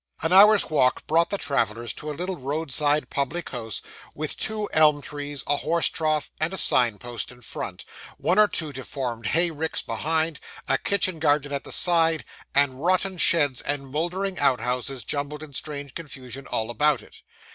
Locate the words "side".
2.71-3.11, 11.71-12.25